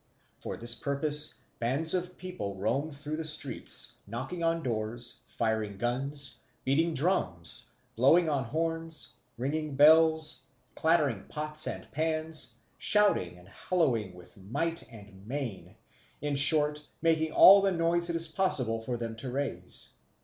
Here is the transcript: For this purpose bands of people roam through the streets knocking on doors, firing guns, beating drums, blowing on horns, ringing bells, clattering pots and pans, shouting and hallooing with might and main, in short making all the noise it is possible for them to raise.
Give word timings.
For 0.39 0.57
this 0.57 0.73
purpose 0.73 1.35
bands 1.59 1.93
of 1.93 2.17
people 2.17 2.55
roam 2.55 2.89
through 2.89 3.17
the 3.17 3.23
streets 3.23 3.93
knocking 4.07 4.43
on 4.43 4.63
doors, 4.63 5.19
firing 5.27 5.77
guns, 5.77 6.39
beating 6.65 6.95
drums, 6.95 7.67
blowing 7.95 8.27
on 8.27 8.45
horns, 8.45 9.13
ringing 9.37 9.75
bells, 9.75 10.41
clattering 10.73 11.25
pots 11.25 11.67
and 11.67 11.91
pans, 11.91 12.55
shouting 12.79 13.37
and 13.37 13.47
hallooing 13.47 14.15
with 14.15 14.35
might 14.37 14.91
and 14.91 15.27
main, 15.27 15.75
in 16.19 16.35
short 16.35 16.87
making 17.03 17.31
all 17.31 17.61
the 17.61 17.71
noise 17.71 18.09
it 18.09 18.15
is 18.15 18.27
possible 18.27 18.81
for 18.81 18.97
them 18.97 19.15
to 19.17 19.29
raise. 19.31 19.93